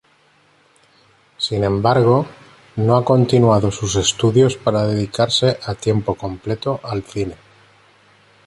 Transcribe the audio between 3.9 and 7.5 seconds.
estudios para dedicarse a tiempo completo al cine.